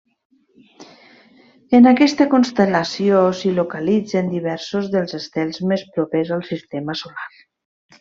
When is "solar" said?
7.07-7.33